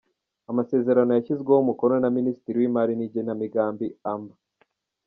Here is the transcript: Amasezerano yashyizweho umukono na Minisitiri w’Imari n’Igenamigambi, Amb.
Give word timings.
Amasezerano 0.51 1.11
yashyizweho 1.13 1.59
umukono 1.61 1.95
na 1.99 2.09
Minisitiri 2.17 2.57
w’Imari 2.59 2.93
n’Igenamigambi, 2.95 3.87
Amb. 4.13 4.27